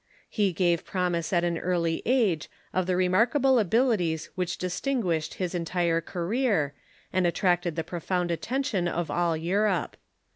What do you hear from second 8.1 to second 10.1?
attention of all Europe.